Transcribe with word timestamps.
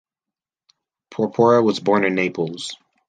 Porpora 1.11 1.61
was 1.63 1.79
born 1.79 2.05
in 2.05 2.15
Naples. 2.15 2.75